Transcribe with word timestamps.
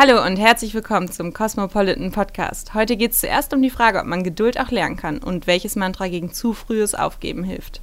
Hallo 0.00 0.24
und 0.24 0.36
herzlich 0.36 0.74
willkommen 0.74 1.10
zum 1.10 1.32
Cosmopolitan 1.32 2.12
Podcast. 2.12 2.72
Heute 2.72 2.96
geht 2.96 3.10
es 3.10 3.18
zuerst 3.18 3.52
um 3.52 3.60
die 3.60 3.68
Frage, 3.68 3.98
ob 3.98 4.06
man 4.06 4.22
Geduld 4.22 4.60
auch 4.60 4.70
lernen 4.70 4.94
kann 4.94 5.18
und 5.18 5.48
welches 5.48 5.74
Mantra 5.74 6.06
gegen 6.06 6.32
zu 6.32 6.52
frühes 6.52 6.94
Aufgeben 6.94 7.42
hilft. 7.42 7.80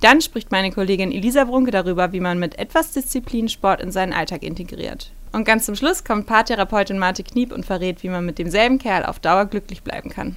Dann 0.00 0.22
spricht 0.22 0.50
meine 0.52 0.72
Kollegin 0.72 1.12
Elisa 1.12 1.44
Brunke 1.44 1.70
darüber, 1.70 2.14
wie 2.14 2.20
man 2.20 2.38
mit 2.38 2.58
etwas 2.58 2.92
Disziplin 2.92 3.50
Sport 3.50 3.82
in 3.82 3.92
seinen 3.92 4.14
Alltag 4.14 4.42
integriert. 4.42 5.12
Und 5.32 5.44
ganz 5.44 5.66
zum 5.66 5.74
Schluss 5.74 6.02
kommt 6.02 6.24
Paartherapeutin 6.24 6.98
Marte 6.98 7.22
Kniep 7.22 7.52
und 7.52 7.66
verrät, 7.66 8.02
wie 8.02 8.08
man 8.08 8.24
mit 8.24 8.38
demselben 8.38 8.78
Kerl 8.78 9.04
auf 9.04 9.18
Dauer 9.18 9.44
glücklich 9.44 9.82
bleiben 9.82 10.08
kann. 10.08 10.36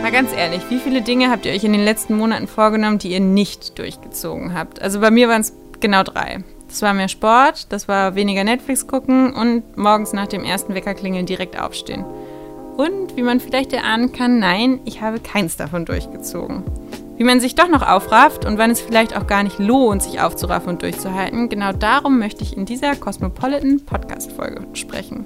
Mal 0.00 0.12
ganz 0.12 0.32
ehrlich, 0.32 0.62
wie 0.68 0.78
viele 0.78 1.02
Dinge 1.02 1.30
habt 1.30 1.44
ihr 1.44 1.52
euch 1.52 1.64
in 1.64 1.72
den 1.72 1.84
letzten 1.84 2.16
Monaten 2.16 2.46
vorgenommen, 2.46 2.98
die 2.98 3.08
ihr 3.08 3.18
nicht 3.18 3.76
durchgezogen 3.80 4.54
habt? 4.54 4.80
Also 4.80 5.00
bei 5.00 5.10
mir 5.10 5.28
waren 5.28 5.40
es 5.40 5.52
genau 5.80 6.02
drei. 6.02 6.44
Das 6.68 6.82
war 6.82 6.94
mehr 6.94 7.08
Sport, 7.08 7.72
das 7.72 7.88
war 7.88 8.14
weniger 8.14 8.44
Netflix 8.44 8.86
gucken 8.86 9.32
und 9.34 9.76
morgens 9.76 10.12
nach 10.12 10.26
dem 10.26 10.44
ersten 10.44 10.74
Weckerklingeln 10.74 11.26
direkt 11.26 11.58
aufstehen. 11.58 12.04
Und 12.76 13.16
wie 13.16 13.22
man 13.22 13.40
vielleicht 13.40 13.72
erahnen 13.72 14.12
kann, 14.12 14.38
nein, 14.38 14.80
ich 14.84 15.00
habe 15.00 15.18
keins 15.20 15.56
davon 15.56 15.86
durchgezogen. 15.86 16.62
Wie 17.16 17.24
man 17.24 17.40
sich 17.40 17.54
doch 17.54 17.68
noch 17.68 17.80
aufrafft 17.80 18.44
und 18.44 18.58
wann 18.58 18.70
es 18.70 18.80
vielleicht 18.80 19.16
auch 19.16 19.26
gar 19.26 19.42
nicht 19.42 19.58
lohnt, 19.58 20.02
sich 20.02 20.20
aufzuraffen 20.20 20.68
und 20.68 20.82
durchzuhalten, 20.82 21.48
genau 21.48 21.72
darum 21.72 22.18
möchte 22.18 22.42
ich 22.42 22.54
in 22.54 22.66
dieser 22.66 22.94
Cosmopolitan 22.94 23.80
Podcast-Folge 23.86 24.66
sprechen. 24.74 25.24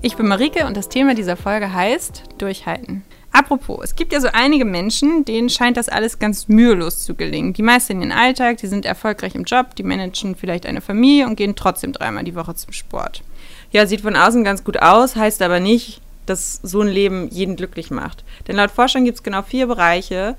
Ich 0.00 0.16
bin 0.16 0.28
Marike 0.28 0.66
und 0.66 0.76
das 0.76 0.88
Thema 0.88 1.14
dieser 1.14 1.36
Folge 1.36 1.72
heißt 1.72 2.22
Durchhalten. 2.38 3.02
Apropos, 3.34 3.80
es 3.82 3.96
gibt 3.96 4.12
ja 4.12 4.20
so 4.20 4.28
einige 4.32 4.64
Menschen, 4.64 5.24
denen 5.24 5.50
scheint 5.50 5.76
das 5.76 5.88
alles 5.88 6.20
ganz 6.20 6.46
mühelos 6.46 7.02
zu 7.02 7.16
gelingen. 7.16 7.52
Die 7.52 7.64
meisten 7.64 7.94
in 7.94 8.02
ihren 8.02 8.12
Alltag, 8.12 8.58
die 8.58 8.68
sind 8.68 8.86
erfolgreich 8.86 9.34
im 9.34 9.42
Job, 9.42 9.74
die 9.74 9.82
managen 9.82 10.36
vielleicht 10.36 10.66
eine 10.66 10.80
Familie 10.80 11.26
und 11.26 11.34
gehen 11.34 11.56
trotzdem 11.56 11.92
dreimal 11.92 12.22
die 12.22 12.36
Woche 12.36 12.54
zum 12.54 12.72
Sport. 12.72 13.24
Ja, 13.72 13.88
sieht 13.88 14.02
von 14.02 14.14
außen 14.14 14.44
ganz 14.44 14.62
gut 14.62 14.80
aus, 14.80 15.16
heißt 15.16 15.42
aber 15.42 15.58
nicht, 15.58 16.00
dass 16.26 16.60
so 16.62 16.82
ein 16.82 16.88
Leben 16.88 17.28
jeden 17.28 17.56
glücklich 17.56 17.90
macht. 17.90 18.22
Denn 18.46 18.54
laut 18.54 18.70
Forschern 18.70 19.04
gibt 19.04 19.16
es 19.16 19.24
genau 19.24 19.42
vier 19.42 19.66
Bereiche, 19.66 20.36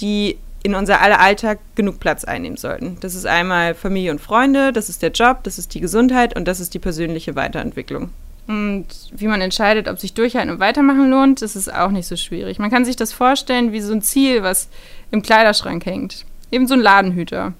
die 0.00 0.38
in 0.62 0.74
unser 0.74 1.02
aller 1.02 1.20
Alltag 1.20 1.58
genug 1.74 2.00
Platz 2.00 2.24
einnehmen 2.24 2.56
sollten. 2.56 2.96
Das 3.00 3.14
ist 3.14 3.26
einmal 3.26 3.74
Familie 3.74 4.10
und 4.10 4.22
Freunde, 4.22 4.72
das 4.72 4.88
ist 4.88 5.02
der 5.02 5.12
Job, 5.12 5.40
das 5.42 5.58
ist 5.58 5.74
die 5.74 5.80
Gesundheit 5.80 6.34
und 6.34 6.48
das 6.48 6.60
ist 6.60 6.72
die 6.72 6.78
persönliche 6.78 7.36
Weiterentwicklung. 7.36 8.08
Und 8.48 8.86
wie 9.12 9.26
man 9.26 9.42
entscheidet, 9.42 9.88
ob 9.88 10.00
sich 10.00 10.14
Durchhalten 10.14 10.50
und 10.50 10.58
Weitermachen 10.58 11.10
lohnt, 11.10 11.42
das 11.42 11.54
ist 11.54 11.72
auch 11.72 11.90
nicht 11.90 12.08
so 12.08 12.16
schwierig. 12.16 12.58
Man 12.58 12.70
kann 12.70 12.86
sich 12.86 12.96
das 12.96 13.12
vorstellen 13.12 13.72
wie 13.72 13.82
so 13.82 13.92
ein 13.92 14.00
Ziel, 14.00 14.42
was 14.42 14.70
im 15.10 15.20
Kleiderschrank 15.20 15.84
hängt. 15.84 16.24
Eben 16.50 16.66
so 16.66 16.72
ein 16.72 16.80
Ladenhüter. 16.80 17.52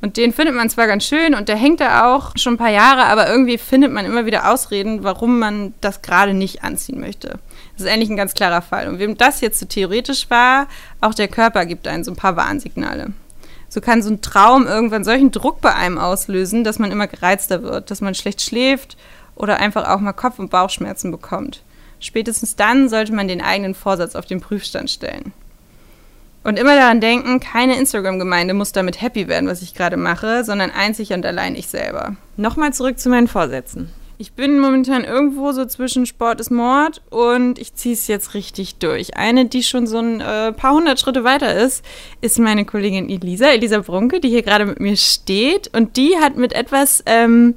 Und 0.00 0.16
den 0.16 0.32
findet 0.32 0.56
man 0.56 0.68
zwar 0.68 0.88
ganz 0.88 1.04
schön 1.04 1.36
und 1.36 1.48
der 1.48 1.54
hängt 1.54 1.78
da 1.78 2.12
auch 2.12 2.32
schon 2.34 2.54
ein 2.54 2.58
paar 2.58 2.72
Jahre, 2.72 3.04
aber 3.04 3.30
irgendwie 3.30 3.56
findet 3.56 3.92
man 3.92 4.04
immer 4.04 4.26
wieder 4.26 4.50
Ausreden, 4.50 5.04
warum 5.04 5.38
man 5.38 5.74
das 5.80 6.02
gerade 6.02 6.34
nicht 6.34 6.64
anziehen 6.64 6.98
möchte. 6.98 7.38
Das 7.76 7.86
ist 7.86 7.92
eigentlich 7.92 8.10
ein 8.10 8.16
ganz 8.16 8.34
klarer 8.34 8.62
Fall. 8.62 8.88
Und 8.88 8.98
wem 8.98 9.16
das 9.16 9.40
jetzt 9.42 9.60
so 9.60 9.66
theoretisch 9.66 10.28
war, 10.28 10.66
auch 11.00 11.14
der 11.14 11.28
Körper 11.28 11.66
gibt 11.66 11.86
einen 11.86 12.02
so 12.02 12.10
ein 12.10 12.16
paar 12.16 12.34
Warnsignale. 12.34 13.12
So 13.68 13.80
kann 13.80 14.02
so 14.02 14.10
ein 14.10 14.22
Traum 14.22 14.66
irgendwann 14.66 15.04
solchen 15.04 15.30
Druck 15.30 15.60
bei 15.60 15.72
einem 15.72 15.98
auslösen, 15.98 16.64
dass 16.64 16.80
man 16.80 16.90
immer 16.90 17.06
gereizter 17.06 17.62
wird, 17.62 17.92
dass 17.92 18.00
man 18.00 18.16
schlecht 18.16 18.42
schläft 18.42 18.96
oder 19.36 19.58
einfach 19.58 19.88
auch 19.88 20.00
mal 20.00 20.12
Kopf- 20.12 20.38
und 20.38 20.50
Bauchschmerzen 20.50 21.10
bekommt. 21.10 21.62
Spätestens 22.00 22.56
dann 22.56 22.88
sollte 22.88 23.12
man 23.12 23.28
den 23.28 23.40
eigenen 23.40 23.74
Vorsatz 23.74 24.16
auf 24.16 24.26
den 24.26 24.40
Prüfstand 24.40 24.90
stellen. 24.90 25.32
Und 26.44 26.58
immer 26.58 26.74
daran 26.74 27.00
denken, 27.00 27.38
keine 27.38 27.76
Instagram-Gemeinde 27.78 28.54
muss 28.54 28.72
damit 28.72 29.00
happy 29.00 29.28
werden, 29.28 29.48
was 29.48 29.62
ich 29.62 29.74
gerade 29.74 29.96
mache, 29.96 30.42
sondern 30.44 30.72
einzig 30.72 31.12
und 31.12 31.24
allein 31.24 31.54
ich 31.54 31.68
selber. 31.68 32.16
Nochmal 32.36 32.72
zurück 32.72 32.98
zu 32.98 33.08
meinen 33.08 33.28
Vorsätzen. 33.28 33.90
Ich 34.18 34.34
bin 34.34 34.60
momentan 34.60 35.04
irgendwo 35.04 35.52
so 35.52 35.64
zwischen 35.64 36.06
Sport 36.06 36.40
ist 36.40 36.50
Mord 36.50 37.02
und 37.10 37.58
ich 37.58 37.74
ziehe 37.74 37.94
es 37.94 38.06
jetzt 38.06 38.34
richtig 38.34 38.76
durch. 38.76 39.16
Eine, 39.16 39.46
die 39.46 39.62
schon 39.62 39.86
so 39.86 39.98
ein 39.98 40.20
äh, 40.20 40.52
paar 40.52 40.74
hundert 40.74 41.00
Schritte 41.00 41.24
weiter 41.24 41.54
ist, 41.54 41.84
ist 42.20 42.38
meine 42.38 42.64
Kollegin 42.64 43.08
Elisa, 43.08 43.46
Elisa 43.46 43.80
Brunke, 43.80 44.20
die 44.20 44.28
hier 44.28 44.42
gerade 44.42 44.66
mit 44.66 44.78
mir 44.78 44.96
steht. 44.96 45.70
Und 45.74 45.96
die 45.96 46.16
hat 46.20 46.36
mit 46.36 46.52
etwas 46.52 47.02
ähm, 47.06 47.54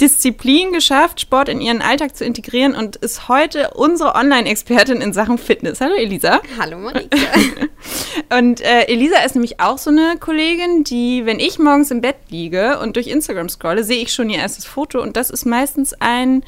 Disziplin 0.00 0.72
geschafft, 0.72 1.20
Sport 1.20 1.48
in 1.48 1.60
ihren 1.60 1.80
Alltag 1.80 2.16
zu 2.16 2.24
integrieren 2.24 2.74
und 2.74 2.96
ist 2.96 3.28
heute 3.28 3.70
unsere 3.74 4.14
Online-Expertin 4.14 5.00
in 5.00 5.12
Sachen 5.12 5.38
Fitness. 5.38 5.80
Hallo 5.80 5.94
Elisa. 5.94 6.40
Hallo 6.58 6.78
Marike. 6.78 7.08
und 8.36 8.60
äh, 8.60 8.86
Elisa 8.86 9.18
ist 9.24 9.34
nämlich 9.34 9.60
auch 9.60 9.78
so 9.78 9.90
eine 9.90 10.16
Kollegin, 10.18 10.84
die, 10.84 11.26
wenn 11.26 11.38
ich 11.38 11.58
morgens 11.58 11.90
im 11.90 12.00
Bett 12.00 12.16
liege 12.28 12.80
und 12.80 12.96
durch 12.96 13.06
Instagram 13.06 13.48
scrolle, 13.48 13.84
sehe 13.84 14.02
ich 14.02 14.12
schon 14.12 14.30
ihr 14.30 14.38
erstes 14.38 14.64
Foto 14.64 15.00
und 15.00 15.16
das 15.16 15.30
ist 15.30 15.44
meistens 15.44 15.94
ein 16.00 16.44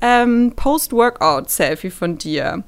ähm, 0.00 0.54
Post-Workout-Selfie 0.56 1.90
von 1.90 2.16
dir. 2.16 2.64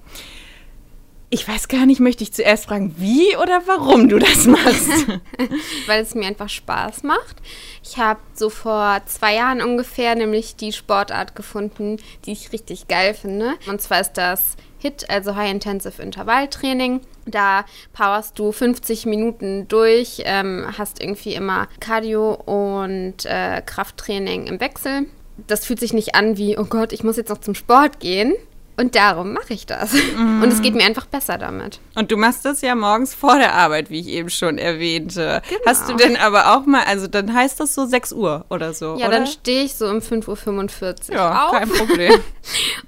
Ich 1.31 1.47
weiß 1.47 1.69
gar 1.69 1.85
nicht, 1.85 2.01
möchte 2.01 2.25
ich 2.25 2.33
zuerst 2.33 2.65
fragen, 2.65 2.95
wie 2.97 3.37
oder 3.37 3.63
warum 3.67 4.09
du 4.09 4.19
das 4.19 4.47
machst? 4.47 4.89
Weil 5.87 6.03
es 6.03 6.15
mir 6.15 6.27
einfach 6.27 6.49
Spaß 6.49 7.03
macht. 7.03 7.37
Ich 7.85 7.99
habe 7.99 8.21
so 8.33 8.49
vor 8.49 9.03
zwei 9.05 9.35
Jahren 9.35 9.61
ungefähr 9.61 10.15
nämlich 10.15 10.57
die 10.57 10.73
Sportart 10.73 11.37
gefunden, 11.37 11.99
die 12.25 12.33
ich 12.33 12.53
richtig 12.53 12.89
geil 12.89 13.13
finde. 13.13 13.55
Und 13.67 13.83
zwar 13.83 14.01
ist 14.01 14.15
das 14.15 14.57
HIT, 14.79 15.11
also 15.11 15.37
High 15.37 15.51
Intensive 15.51 16.01
Intervalltraining. 16.01 17.03
Da 17.27 17.67
powerst 17.93 18.39
du 18.39 18.51
50 18.51 19.05
Minuten 19.05 19.69
durch, 19.69 20.23
ähm, 20.25 20.67
hast 20.79 21.03
irgendwie 21.03 21.35
immer 21.35 21.69
Cardio 21.79 22.33
und 22.33 23.27
äh, 23.27 23.61
Krafttraining 23.61 24.47
im 24.47 24.61
Wechsel. 24.61 25.07
Das 25.47 25.67
fühlt 25.67 25.79
sich 25.81 25.93
nicht 25.93 26.15
an 26.15 26.39
wie, 26.39 26.57
oh 26.57 26.65
Gott, 26.65 26.95
ich 26.95 27.05
muss 27.05 27.19
jetzt 27.19 27.29
noch 27.29 27.39
zum 27.39 27.55
Sport 27.55 28.01
gehen, 28.01 28.35
und 28.79 28.95
darum 28.95 29.33
mache 29.33 29.55
ich 29.55 29.67
das. 29.67 29.93
Mm. 29.93 30.43
Und 30.43 30.53
es 30.53 30.63
geht 30.63 30.75
mir 30.75 30.85
einfach 30.85 31.07
besser 31.07 31.37
damit. 31.37 31.81
Und 31.97 32.13
du 32.13 32.17
machst 32.17 32.45
das 32.45 32.61
ja 32.61 32.77
morgens 32.77 33.13
vor 33.13 33.37
der 33.37 33.55
Arbeit, 33.55 33.91
wie 33.91 33.99
ich 33.99 34.07
eben 34.07 34.31
schon 34.31 34.57
erwähnte. 34.57 35.43
Genau. 35.49 35.61
Hast 35.67 35.89
du 35.89 35.97
denn 35.97 36.17
aber 36.17 36.55
auch 36.57 36.65
mal, 36.65 36.85
also 36.85 37.09
dann 37.09 37.35
heißt 37.35 37.59
das 37.59 37.75
so 37.75 37.87
6 37.87 38.13
Uhr 38.13 38.45
oder 38.51 38.73
so? 38.73 38.97
Ja, 38.97 39.09
oder? 39.09 39.19
dann 39.19 39.27
stehe 39.27 39.65
ich 39.65 39.75
so 39.75 39.89
um 39.89 39.99
5.45 39.99 41.11
Uhr 41.11 41.17
ja, 41.17 41.47
auf. 41.47 41.53
kein 41.53 41.69
Problem. 41.87 42.15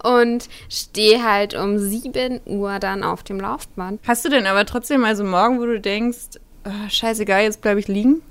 und 0.05 0.49
stehe 0.69 1.25
halt 1.25 1.55
um 1.55 1.79
7 1.79 2.41
Uhr 2.47 2.79
dann 2.79 3.03
auf 3.03 3.25
dem 3.25 3.41
Laufband. 3.41 4.01
Hast 4.07 4.25
du 4.25 4.29
denn 4.29 4.47
aber 4.47 4.67
trotzdem 4.67 5.05
also 5.05 5.25
morgen, 5.25 5.59
wo 5.61 5.67
du 5.67 5.81
denkst, 5.81 6.39
oh, 6.67 6.89
scheißegal, 6.89 7.43
jetzt 7.43 7.63
bleibe 7.63 7.81
ich 7.81 7.89
liegen? 7.89 8.23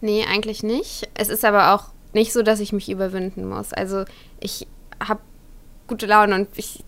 Nee, 0.00 0.24
eigentlich 0.28 0.64
nicht. 0.64 1.08
Es 1.14 1.28
ist 1.28 1.44
aber 1.44 1.72
auch 1.72 1.84
nicht 2.14 2.32
so, 2.32 2.42
dass 2.42 2.58
ich 2.58 2.72
mich 2.72 2.90
überwinden 2.90 3.48
muss. 3.48 3.72
Also 3.72 4.04
ich 4.40 4.66
habe 5.00 5.20
gute 5.86 6.06
Laune 6.06 6.34
und 6.34 6.48
ich 6.56 6.82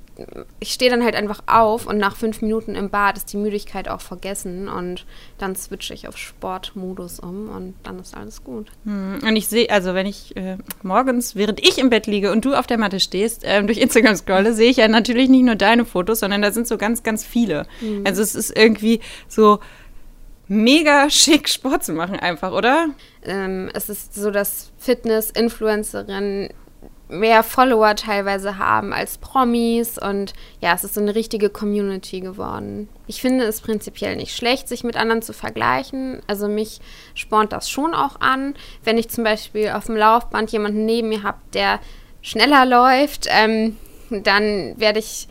ich 0.59 0.73
stehe 0.73 0.91
dann 0.91 1.05
halt 1.05 1.15
einfach 1.15 1.43
auf 1.47 1.87
und 1.87 1.99
nach 1.99 2.17
fünf 2.17 2.43
Minuten 2.43 2.75
im 2.75 2.91
Bad 2.91 3.17
ist 3.17 3.33
die 3.33 3.37
Müdigkeit 3.37 3.89
auch 3.89 4.01
vergessen 4.01 4.69
und 4.69 5.07
dann 5.39 5.55
switche 5.55 5.95
ich 5.95 6.09
auf 6.09 6.17
Sportmodus 6.17 7.21
um 7.21 7.49
und 7.49 7.75
dann 7.85 8.01
ist 8.01 8.17
alles 8.17 8.43
gut. 8.43 8.69
Hm, 8.85 9.21
und 9.23 9.37
ich 9.37 9.47
sehe, 9.47 9.71
also 9.71 9.95
wenn 9.95 10.07
ich 10.07 10.37
äh, 10.37 10.59
morgens, 10.83 11.37
während 11.37 11.61
ich 11.61 11.79
im 11.79 11.91
Bett 11.91 12.07
liege 12.07 12.33
und 12.33 12.45
du 12.45 12.55
auf 12.55 12.67
der 12.67 12.79
Matte 12.79 12.99
stehst, 12.99 13.45
äh, 13.45 13.63
durch 13.63 13.79
Instagram 13.79 14.17
scrolle, 14.17 14.55
sehe 14.55 14.71
ich 14.71 14.79
ja 14.79 14.89
natürlich 14.89 15.29
nicht 15.29 15.45
nur 15.45 15.55
deine 15.55 15.85
Fotos, 15.85 16.21
sondern 16.21 16.43
da 16.43 16.51
sind 16.51 16.67
so 16.67 16.79
ganz, 16.79 17.03
ganz 17.03 17.25
viele. 17.25 17.67
Mhm. 17.81 18.03
Also 18.05 18.23
es 18.23 18.35
ist 18.35 18.57
irgendwie 18.57 19.01
so 19.29 19.61
mega 20.49 21.11
schick 21.11 21.49
Sport 21.49 21.85
zu 21.85 21.93
machen 21.93 22.19
einfach, 22.19 22.53
oder? 22.53 22.89
Ähm, 23.23 23.71
es 23.75 23.89
ist 23.89 24.15
so, 24.15 24.31
dass 24.31 24.73
Fitness-Influencerinnen 24.79 26.49
mehr 27.09 27.43
Follower 27.43 27.95
teilweise 27.97 28.59
haben 28.59 28.93
als 28.93 29.19
Promis 29.19 29.99
und 29.99 30.35
ja, 30.61 30.75
es 30.75 30.85
ist 30.85 30.95
so 30.95 31.01
eine 31.01 31.15
richtige 31.15 31.49
Community 31.49 32.21
geworden. 32.21 32.89
Ich 33.07 33.21
finde 33.21 33.45
es 33.45 33.61
prinzipiell 33.61 34.17
nicht 34.17 34.37
schlecht, 34.37 34.69
sich 34.69 34.85
mit 34.85 34.97
anderen 34.97 35.23
zu 35.23 35.33
vergleichen. 35.33 36.21
Also 36.27 36.49
mich 36.49 36.81
spornt 37.15 37.53
das 37.53 37.71
schon 37.71 37.95
auch 37.95 38.21
an, 38.21 38.55
wenn 38.85 38.99
ich 38.99 39.09
zum 39.09 39.25
Beispiel 39.25 39.71
auf 39.71 39.87
dem 39.87 39.97
Laufband 39.97 40.53
jemanden 40.53 40.85
neben 40.85 41.09
mir 41.09 41.23
habe, 41.23 41.39
der 41.55 41.81
schneller 42.21 42.67
läuft, 42.67 43.27
ähm, 43.31 43.77
dann 44.11 44.75
werde 44.79 44.99
ich 44.99 45.29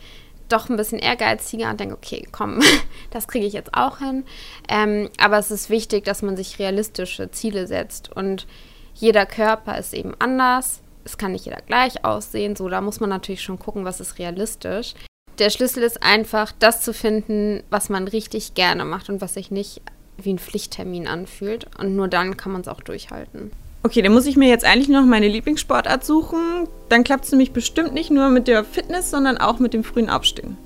doch 0.48 0.68
ein 0.68 0.76
bisschen 0.76 0.98
ehrgeiziger 0.98 1.70
und 1.70 1.78
denke, 1.78 1.94
okay, 1.94 2.26
komm, 2.32 2.60
das 3.10 3.28
kriege 3.28 3.46
ich 3.46 3.52
jetzt 3.52 3.74
auch 3.74 3.98
hin. 3.98 4.24
Ähm, 4.68 5.10
aber 5.18 5.38
es 5.38 5.50
ist 5.50 5.70
wichtig, 5.70 6.04
dass 6.04 6.22
man 6.22 6.36
sich 6.36 6.58
realistische 6.58 7.30
Ziele 7.30 7.66
setzt 7.66 8.10
und 8.10 8.46
jeder 8.94 9.26
Körper 9.26 9.78
ist 9.78 9.94
eben 9.94 10.14
anders 10.18 10.80
es 11.08 11.18
kann 11.18 11.32
nicht 11.32 11.44
jeder 11.44 11.62
gleich 11.66 12.04
aussehen. 12.04 12.56
So, 12.56 12.68
da 12.68 12.80
muss 12.80 13.00
man 13.00 13.10
natürlich 13.10 13.42
schon 13.42 13.58
gucken, 13.58 13.84
was 13.84 14.00
ist 14.00 14.18
realistisch. 14.18 14.94
Der 15.38 15.50
Schlüssel 15.50 15.82
ist 15.82 16.02
einfach, 16.02 16.52
das 16.58 16.82
zu 16.82 16.92
finden, 16.92 17.62
was 17.70 17.88
man 17.88 18.08
richtig 18.08 18.54
gerne 18.54 18.84
macht 18.84 19.08
und 19.08 19.20
was 19.20 19.34
sich 19.34 19.50
nicht 19.50 19.80
wie 20.16 20.32
ein 20.32 20.38
Pflichttermin 20.38 21.06
anfühlt. 21.06 21.66
Und 21.78 21.94
nur 21.94 22.08
dann 22.08 22.36
kann 22.36 22.52
man 22.52 22.62
es 22.62 22.68
auch 22.68 22.80
durchhalten. 22.80 23.52
Okay, 23.84 24.02
dann 24.02 24.12
muss 24.12 24.26
ich 24.26 24.36
mir 24.36 24.48
jetzt 24.48 24.64
eigentlich 24.64 24.88
noch 24.88 25.04
meine 25.04 25.28
Lieblingssportart 25.28 26.04
suchen. 26.04 26.68
Dann 26.88 27.04
klappt 27.04 27.24
es 27.24 27.30
nämlich 27.30 27.52
bestimmt 27.52 27.94
nicht 27.94 28.10
nur 28.10 28.28
mit 28.28 28.48
der 28.48 28.64
Fitness, 28.64 29.10
sondern 29.10 29.38
auch 29.38 29.60
mit 29.60 29.72
dem 29.72 29.84
frühen 29.84 30.10
Aufstehen. 30.10 30.56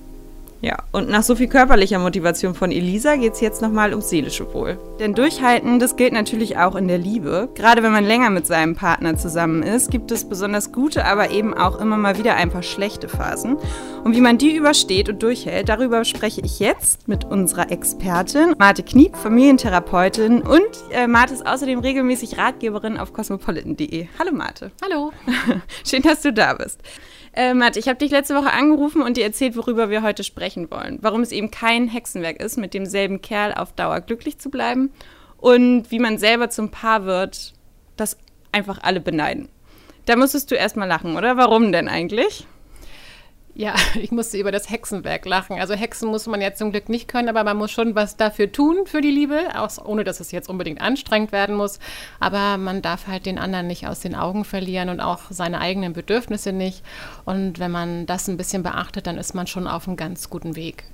Ja, 0.62 0.76
und 0.92 1.08
nach 1.08 1.24
so 1.24 1.34
viel 1.34 1.48
körperlicher 1.48 1.98
Motivation 1.98 2.54
von 2.54 2.70
Elisa 2.70 3.16
geht 3.16 3.32
es 3.32 3.40
jetzt 3.40 3.62
nochmal 3.62 3.90
ums 3.90 4.10
seelische 4.10 4.54
Wohl. 4.54 4.78
Denn 5.00 5.12
Durchhalten, 5.12 5.80
das 5.80 5.96
gilt 5.96 6.12
natürlich 6.12 6.56
auch 6.56 6.76
in 6.76 6.86
der 6.86 6.98
Liebe. 6.98 7.48
Gerade 7.56 7.82
wenn 7.82 7.90
man 7.90 8.04
länger 8.04 8.30
mit 8.30 8.46
seinem 8.46 8.76
Partner 8.76 9.16
zusammen 9.16 9.64
ist, 9.64 9.90
gibt 9.90 10.12
es 10.12 10.28
besonders 10.28 10.70
gute, 10.70 11.04
aber 11.04 11.32
eben 11.32 11.52
auch 11.52 11.80
immer 11.80 11.96
mal 11.96 12.16
wieder 12.16 12.36
ein 12.36 12.50
paar 12.50 12.62
schlechte 12.62 13.08
Phasen. 13.08 13.56
Und 14.04 14.14
wie 14.14 14.20
man 14.20 14.38
die 14.38 14.54
übersteht 14.54 15.08
und 15.08 15.20
durchhält, 15.24 15.68
darüber 15.68 16.04
spreche 16.04 16.42
ich 16.44 16.60
jetzt 16.60 17.08
mit 17.08 17.24
unserer 17.24 17.72
Expertin 17.72 18.54
Marte 18.56 18.84
Kniep, 18.84 19.16
Familientherapeutin 19.16 20.42
und 20.42 20.62
äh, 20.92 21.08
Marte 21.08 21.34
ist 21.34 21.44
außerdem 21.44 21.80
regelmäßig 21.80 22.38
Ratgeberin 22.38 22.98
auf 22.98 23.12
cosmopolitan.de. 23.12 24.06
Hallo 24.16 24.30
Marte. 24.32 24.70
Hallo. 24.80 25.12
Schön, 25.84 26.02
dass 26.02 26.22
du 26.22 26.32
da 26.32 26.54
bist. 26.54 26.78
Äh, 27.34 27.54
Matt, 27.54 27.76
ich 27.76 27.88
habe 27.88 27.98
dich 27.98 28.10
letzte 28.10 28.34
Woche 28.34 28.52
angerufen 28.52 29.00
und 29.02 29.16
dir 29.16 29.24
erzählt, 29.24 29.56
worüber 29.56 29.88
wir 29.88 30.02
heute 30.02 30.22
sprechen 30.22 30.70
wollen. 30.70 30.98
Warum 31.00 31.22
es 31.22 31.32
eben 31.32 31.50
kein 31.50 31.88
Hexenwerk 31.88 32.42
ist, 32.42 32.58
mit 32.58 32.74
demselben 32.74 33.22
Kerl 33.22 33.54
auf 33.54 33.72
Dauer 33.72 34.00
glücklich 34.00 34.38
zu 34.38 34.50
bleiben 34.50 34.90
und 35.38 35.90
wie 35.90 35.98
man 35.98 36.18
selber 36.18 36.50
zum 36.50 36.70
Paar 36.70 37.04
wird, 37.06 37.54
das 37.96 38.18
einfach 38.52 38.80
alle 38.82 39.00
beneiden. 39.00 39.48
Da 40.04 40.16
musstest 40.16 40.50
du 40.50 40.56
erstmal 40.56 40.88
lachen, 40.88 41.16
oder? 41.16 41.36
Warum 41.36 41.72
denn 41.72 41.88
eigentlich? 41.88 42.46
Ja, 43.54 43.74
ich 43.94 44.10
musste 44.10 44.38
über 44.38 44.52
das 44.52 44.70
Hexenwerk 44.70 45.24
lachen. 45.26 45.60
Also 45.60 45.74
Hexen 45.74 46.08
muss 46.08 46.26
man 46.26 46.40
ja 46.40 46.54
zum 46.54 46.72
Glück 46.72 46.88
nicht 46.88 47.08
können, 47.08 47.28
aber 47.28 47.44
man 47.44 47.56
muss 47.56 47.70
schon 47.70 47.94
was 47.94 48.16
dafür 48.16 48.50
tun 48.50 48.86
für 48.86 49.00
die 49.00 49.10
Liebe, 49.10 49.40
auch 49.54 49.84
ohne 49.84 50.04
dass 50.04 50.20
es 50.20 50.32
jetzt 50.32 50.48
unbedingt 50.48 50.80
anstrengend 50.80 51.32
werden 51.32 51.56
muss. 51.56 51.78
Aber 52.20 52.56
man 52.56 52.82
darf 52.82 53.06
halt 53.06 53.26
den 53.26 53.38
anderen 53.38 53.66
nicht 53.66 53.86
aus 53.86 54.00
den 54.00 54.14
Augen 54.14 54.44
verlieren 54.44 54.88
und 54.88 55.00
auch 55.00 55.22
seine 55.30 55.60
eigenen 55.60 55.92
Bedürfnisse 55.92 56.52
nicht. 56.52 56.82
Und 57.24 57.58
wenn 57.58 57.70
man 57.70 58.06
das 58.06 58.28
ein 58.28 58.36
bisschen 58.36 58.62
beachtet, 58.62 59.06
dann 59.06 59.18
ist 59.18 59.34
man 59.34 59.46
schon 59.46 59.66
auf 59.66 59.86
einem 59.86 59.96
ganz 59.96 60.30
guten 60.30 60.56
Weg. 60.56 60.84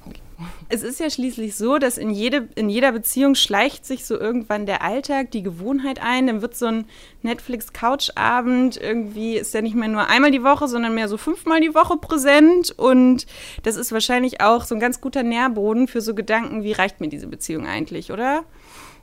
Es 0.68 0.82
ist 0.82 1.00
ja 1.00 1.10
schließlich 1.10 1.56
so, 1.56 1.78
dass 1.78 1.98
in, 1.98 2.10
jede, 2.10 2.48
in 2.54 2.68
jeder 2.68 2.92
Beziehung 2.92 3.34
schleicht 3.34 3.84
sich 3.84 4.04
so 4.04 4.18
irgendwann 4.18 4.66
der 4.66 4.82
Alltag, 4.82 5.30
die 5.32 5.42
Gewohnheit 5.42 6.00
ein. 6.00 6.26
Dann 6.28 6.42
wird 6.42 6.56
so 6.56 6.66
ein 6.66 6.84
Netflix-Couch-Abend 7.22 8.76
irgendwie, 8.80 9.36
ist 9.36 9.54
ja 9.54 9.62
nicht 9.62 9.74
mehr 9.74 9.88
nur 9.88 10.06
einmal 10.06 10.30
die 10.30 10.44
Woche, 10.44 10.68
sondern 10.68 10.94
mehr 10.94 11.08
so 11.08 11.16
fünfmal 11.16 11.60
die 11.60 11.74
Woche 11.74 11.96
präsent. 11.96 12.72
Und 12.76 13.26
das 13.64 13.76
ist 13.76 13.90
wahrscheinlich 13.90 14.40
auch 14.40 14.64
so 14.64 14.74
ein 14.74 14.80
ganz 14.80 15.00
guter 15.00 15.22
Nährboden 15.22 15.88
für 15.88 16.00
so 16.00 16.14
Gedanken, 16.14 16.62
wie 16.62 16.72
reicht 16.72 17.00
mir 17.00 17.08
diese 17.08 17.26
Beziehung 17.26 17.66
eigentlich, 17.66 18.12
oder? 18.12 18.44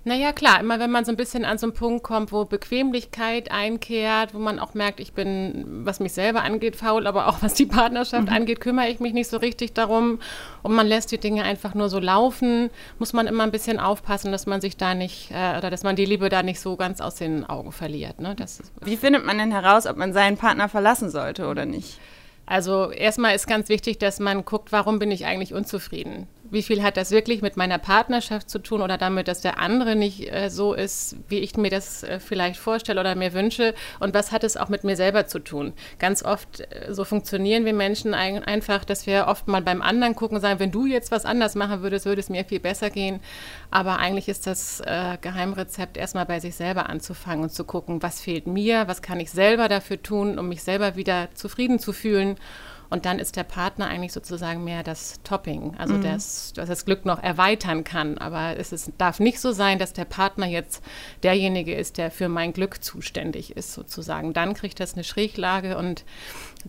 Naja, 0.07 0.33
klar, 0.33 0.59
immer 0.59 0.77
wenn 0.79 0.91
man 0.91 1.03
so 1.03 1.11
ein 1.11 1.17
bisschen 1.17 1.45
an 1.45 1.57
so 1.57 1.65
einen 1.65 1.73
Punkt 1.73 2.03
kommt, 2.03 2.31
wo 2.31 2.45
Bequemlichkeit 2.45 3.49
einkehrt, 3.49 4.35
wo 4.35 4.39
man 4.39 4.59
auch 4.59 4.75
merkt, 4.75 4.99
ich 4.99 5.13
bin, 5.13 5.83
was 5.83 5.99
mich 5.99 6.13
selber 6.13 6.43
angeht, 6.43 6.75
faul, 6.75 7.07
aber 7.07 7.27
auch 7.27 7.41
was 7.41 7.55
die 7.55 7.65
Partnerschaft 7.65 8.27
mhm. 8.29 8.35
angeht, 8.35 8.61
kümmere 8.61 8.87
ich 8.87 8.99
mich 8.99 9.13
nicht 9.13 9.27
so 9.27 9.37
richtig 9.37 9.73
darum 9.73 10.19
und 10.61 10.75
man 10.75 10.85
lässt 10.85 11.11
die 11.11 11.17
Dinge 11.17 11.41
einfach 11.41 11.73
nur 11.73 11.89
so 11.89 11.97
laufen, 11.99 12.69
muss 12.99 13.13
man 13.13 13.25
immer 13.25 13.45
ein 13.45 13.51
bisschen 13.51 13.79
aufpassen, 13.79 14.31
dass 14.31 14.45
man 14.45 14.61
sich 14.61 14.77
da 14.77 14.93
nicht, 14.93 15.31
äh, 15.31 15.57
oder 15.57 15.71
dass 15.71 15.81
man 15.81 15.95
die 15.95 16.05
Liebe 16.05 16.29
da 16.29 16.43
nicht 16.43 16.59
so 16.59 16.75
ganz 16.75 17.01
aus 17.01 17.15
den 17.15 17.43
Augen 17.43 17.71
verliert. 17.71 18.19
Ne? 18.19 18.35
Das 18.35 18.61
Wie 18.83 18.97
findet 18.97 19.25
man 19.25 19.39
denn 19.39 19.51
heraus, 19.51 19.87
ob 19.87 19.97
man 19.97 20.13
seinen 20.13 20.37
Partner 20.37 20.69
verlassen 20.69 21.09
sollte 21.09 21.47
oder 21.47 21.65
nicht? 21.65 21.97
Also 22.45 22.91
erstmal 22.91 23.33
ist 23.33 23.47
ganz 23.47 23.69
wichtig, 23.69 23.97
dass 23.97 24.19
man 24.19 24.45
guckt, 24.45 24.71
warum 24.71 24.99
bin 24.99 25.09
ich 25.09 25.25
eigentlich 25.25 25.55
unzufrieden? 25.55 26.27
Wie 26.51 26.63
viel 26.63 26.83
hat 26.83 26.97
das 26.97 27.11
wirklich 27.11 27.41
mit 27.41 27.57
meiner 27.57 27.79
Partnerschaft 27.79 28.49
zu 28.49 28.59
tun 28.59 28.81
oder 28.81 28.97
damit, 28.97 29.27
dass 29.27 29.41
der 29.41 29.59
andere 29.59 29.95
nicht 29.95 30.31
äh, 30.31 30.49
so 30.49 30.73
ist, 30.73 31.15
wie 31.27 31.39
ich 31.39 31.57
mir 31.57 31.69
das 31.69 32.03
äh, 32.03 32.19
vielleicht 32.19 32.59
vorstelle 32.59 32.99
oder 32.99 33.15
mir 33.15 33.33
wünsche? 33.33 33.73
Und 33.99 34.13
was 34.13 34.31
hat 34.31 34.43
es 34.43 34.55
auch 34.55 34.69
mit 34.69 34.83
mir 34.83 34.95
selber 34.95 35.25
zu 35.25 35.39
tun? 35.39 35.73
Ganz 35.97 36.23
oft, 36.23 36.61
äh, 36.61 36.93
so 36.93 37.03
funktionieren 37.03 37.65
wir 37.65 37.73
Menschen 37.73 38.13
ein, 38.13 38.43
einfach, 38.43 38.85
dass 38.85 39.07
wir 39.07 39.25
oft 39.27 39.47
mal 39.47 39.61
beim 39.61 39.81
anderen 39.81 40.15
gucken 40.15 40.39
sagen, 40.39 40.59
wenn 40.59 40.71
du 40.71 40.85
jetzt 40.85 41.11
was 41.11 41.25
anders 41.25 41.55
machen 41.55 41.81
würdest, 41.81 42.05
würde 42.05 42.21
es 42.21 42.29
mir 42.29 42.45
viel 42.45 42.59
besser 42.59 42.89
gehen. 42.89 43.19
Aber 43.71 43.97
eigentlich 43.97 44.27
ist 44.27 44.45
das 44.45 44.81
äh, 44.81 45.17
Geheimrezept, 45.21 45.97
erstmal 45.97 46.25
bei 46.25 46.39
sich 46.39 46.55
selber 46.55 46.89
anzufangen 46.89 47.43
und 47.43 47.51
zu 47.51 47.63
gucken, 47.63 48.03
was 48.03 48.21
fehlt 48.21 48.47
mir, 48.47 48.87
was 48.87 49.01
kann 49.01 49.19
ich 49.19 49.31
selber 49.31 49.67
dafür 49.67 50.01
tun, 50.01 50.37
um 50.37 50.49
mich 50.49 50.63
selber 50.63 50.95
wieder 50.95 51.29
zufrieden 51.33 51.79
zu 51.79 51.91
fühlen. 51.91 52.37
Und 52.89 53.05
dann 53.05 53.19
ist 53.19 53.35
der 53.35 53.43
Partner 53.43 53.87
eigentlich 53.87 54.13
sozusagen 54.13 54.63
mehr 54.63 54.83
das 54.83 55.19
Topping, 55.23 55.75
also 55.77 55.95
mhm. 55.95 56.03
das, 56.03 56.53
das 56.53 56.69
das 56.75 56.85
Glück 56.85 57.05
noch 57.05 57.23
erweitern 57.23 57.83
kann. 57.83 58.17
Aber 58.17 58.57
es 58.57 58.73
ist, 58.73 58.91
darf 58.97 59.19
nicht 59.19 59.39
so 59.39 59.51
sein, 59.51 59.79
dass 59.79 59.93
der 59.93 60.05
Partner 60.05 60.45
jetzt 60.45 60.83
derjenige 61.23 61.73
ist, 61.73 61.97
der 61.97 62.11
für 62.11 62.27
mein 62.27 62.51
Glück 62.51 62.83
zuständig 62.83 63.55
ist, 63.55 63.73
sozusagen. 63.73 64.33
Dann 64.33 64.53
kriegt 64.53 64.79
das 64.79 64.95
eine 64.95 65.05
Schräglage 65.05 65.77
und 65.77 66.03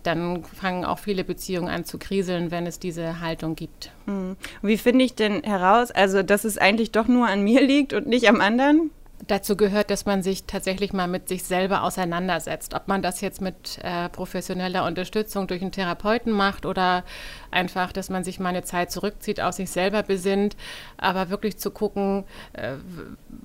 dann 0.03 0.43
fangen 0.43 0.85
auch 0.85 0.99
viele 0.99 1.23
Beziehungen 1.23 1.67
an 1.67 1.83
zu 1.83 1.97
kriseln, 1.97 2.51
wenn 2.51 2.67
es 2.67 2.79
diese 2.79 3.19
Haltung 3.19 3.55
gibt. 3.55 3.91
Mhm. 4.05 4.37
Wie 4.61 4.77
finde 4.77 5.03
ich 5.03 5.15
denn 5.15 5.43
heraus, 5.43 5.91
also 5.91 6.23
dass 6.23 6.45
es 6.45 6.57
eigentlich 6.57 6.91
doch 6.91 7.07
nur 7.07 7.27
an 7.27 7.43
mir 7.43 7.61
liegt 7.61 7.93
und 7.93 8.07
nicht 8.07 8.29
am 8.29 8.39
anderen? 8.39 8.91
Dazu 9.25 9.57
gehört, 9.57 9.89
dass 9.89 10.05
man 10.05 10.21
sich 10.21 10.43
tatsächlich 10.43 10.93
mal 10.93 11.07
mit 11.07 11.27
sich 11.27 11.43
selber 11.43 11.81
auseinandersetzt. 11.81 12.75
Ob 12.75 12.87
man 12.87 13.01
das 13.01 13.19
jetzt 13.19 13.41
mit 13.41 13.79
äh, 13.81 14.09
professioneller 14.09 14.85
Unterstützung 14.85 15.47
durch 15.47 15.63
einen 15.63 15.71
Therapeuten 15.71 16.31
macht 16.31 16.67
oder 16.67 17.03
einfach, 17.49 17.91
dass 17.91 18.11
man 18.11 18.23
sich 18.23 18.39
mal 18.39 18.49
eine 18.49 18.61
Zeit 18.61 18.91
zurückzieht, 18.91 19.41
auf 19.41 19.55
sich 19.55 19.71
selber 19.71 20.03
besinnt. 20.03 20.55
Aber 20.97 21.31
wirklich 21.31 21.57
zu 21.57 21.71
gucken, 21.71 22.25
äh, 22.53 22.73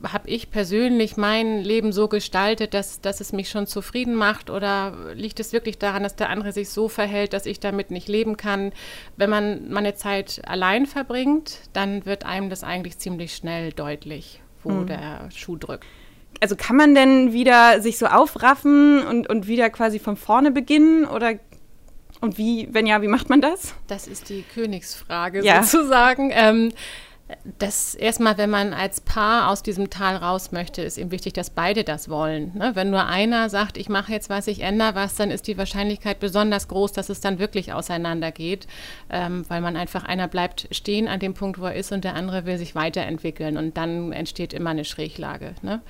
habe 0.06 0.28
ich 0.28 0.50
persönlich 0.50 1.16
mein 1.16 1.60
Leben 1.60 1.92
so 1.92 2.06
gestaltet, 2.06 2.74
dass, 2.74 3.00
dass 3.00 3.22
es 3.22 3.32
mich 3.32 3.48
schon 3.48 3.66
zufrieden 3.66 4.14
macht 4.14 4.50
oder 4.50 4.92
liegt 5.14 5.40
es 5.40 5.54
wirklich 5.54 5.78
daran, 5.78 6.02
dass 6.02 6.16
der 6.16 6.28
andere 6.28 6.52
sich 6.52 6.68
so 6.68 6.90
verhält, 6.90 7.32
dass 7.32 7.46
ich 7.46 7.60
damit 7.60 7.90
nicht 7.90 8.08
leben 8.08 8.36
kann? 8.36 8.72
Wenn 9.16 9.30
man 9.30 9.70
meine 9.70 9.94
Zeit 9.94 10.42
allein 10.46 10.84
verbringt, 10.84 11.60
dann 11.72 12.04
wird 12.04 12.26
einem 12.26 12.50
das 12.50 12.62
eigentlich 12.62 12.98
ziemlich 12.98 13.34
schnell 13.34 13.72
deutlich 13.72 14.42
wo 14.62 14.70
mhm. 14.70 14.86
der 14.86 15.28
Schuh 15.34 15.56
drückt. 15.56 15.84
Also 16.40 16.56
kann 16.56 16.76
man 16.76 16.94
denn 16.94 17.32
wieder 17.32 17.80
sich 17.80 17.98
so 17.98 18.06
aufraffen 18.06 19.06
und, 19.06 19.28
und 19.28 19.46
wieder 19.46 19.70
quasi 19.70 19.98
von 19.98 20.16
vorne 20.16 20.50
beginnen 20.50 21.04
oder 21.04 21.34
und 22.20 22.38
wie, 22.38 22.68
wenn 22.70 22.86
ja, 22.86 23.02
wie 23.02 23.08
macht 23.08 23.28
man 23.28 23.40
das? 23.40 23.74
Das 23.88 24.06
ist 24.06 24.28
die 24.28 24.42
Königsfrage 24.42 25.44
ja. 25.44 25.62
sozusagen. 25.64 26.30
Ähm, 26.32 26.72
das 27.58 27.94
erstmal, 27.94 28.38
wenn 28.38 28.50
man 28.50 28.72
als 28.72 29.00
Paar 29.00 29.50
aus 29.50 29.62
diesem 29.62 29.90
Tal 29.90 30.16
raus 30.16 30.52
möchte, 30.52 30.82
ist 30.82 30.98
eben 30.98 31.10
wichtig, 31.10 31.32
dass 31.32 31.50
beide 31.50 31.84
das 31.84 32.08
wollen. 32.08 32.52
Ne? 32.56 32.72
Wenn 32.74 32.90
nur 32.90 33.06
einer 33.06 33.48
sagt, 33.50 33.76
ich 33.76 33.88
mache 33.88 34.12
jetzt 34.12 34.30
was, 34.30 34.46
ich 34.46 34.60
ändere 34.60 34.94
was, 34.94 35.14
dann 35.14 35.30
ist 35.30 35.46
die 35.46 35.58
Wahrscheinlichkeit 35.58 36.20
besonders 36.20 36.68
groß, 36.68 36.92
dass 36.92 37.08
es 37.08 37.20
dann 37.20 37.38
wirklich 37.38 37.72
auseinandergeht, 37.72 38.66
ähm, 39.10 39.44
weil 39.48 39.60
man 39.60 39.76
einfach 39.76 40.04
einer 40.04 40.28
bleibt 40.28 40.68
stehen 40.70 41.08
an 41.08 41.20
dem 41.20 41.34
Punkt, 41.34 41.60
wo 41.60 41.66
er 41.66 41.74
ist 41.74 41.92
und 41.92 42.04
der 42.04 42.14
andere 42.14 42.46
will 42.46 42.58
sich 42.58 42.74
weiterentwickeln 42.74 43.56
und 43.56 43.76
dann 43.76 44.12
entsteht 44.12 44.52
immer 44.52 44.70
eine 44.70 44.84
Schräglage. 44.84 45.54
Ne? 45.62 45.80